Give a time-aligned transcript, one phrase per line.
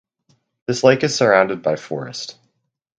[0.65, 2.35] This lake is surrounded by forest.